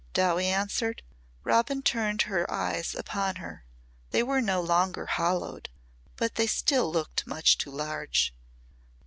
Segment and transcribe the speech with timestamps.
[0.13, 1.03] Dowie answered.
[1.43, 3.65] Robin turned her eyes upon her.
[4.09, 5.69] They were no longer hollowed,
[6.15, 8.33] but they still looked much too large.